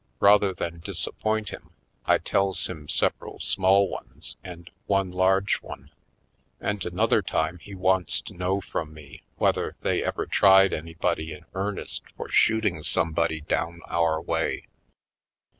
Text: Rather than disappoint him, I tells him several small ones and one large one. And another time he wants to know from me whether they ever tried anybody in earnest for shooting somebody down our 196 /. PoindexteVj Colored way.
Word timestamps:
Rather 0.19 0.51
than 0.51 0.79
disappoint 0.79 1.49
him, 1.49 1.69
I 2.07 2.17
tells 2.17 2.65
him 2.65 2.89
several 2.89 3.39
small 3.39 3.87
ones 3.87 4.35
and 4.43 4.71
one 4.87 5.11
large 5.11 5.57
one. 5.61 5.91
And 6.59 6.83
another 6.83 7.21
time 7.21 7.59
he 7.59 7.75
wants 7.75 8.19
to 8.21 8.33
know 8.33 8.61
from 8.61 8.95
me 8.95 9.21
whether 9.35 9.75
they 9.81 10.03
ever 10.03 10.25
tried 10.25 10.73
anybody 10.73 11.33
in 11.33 11.45
earnest 11.53 12.01
for 12.17 12.29
shooting 12.29 12.81
somebody 12.81 13.41
down 13.41 13.81
our 13.87 14.19
196 14.19 14.23
/. 14.23 14.23
PoindexteVj 14.25 14.25
Colored 14.25 14.27
way. 14.27 14.67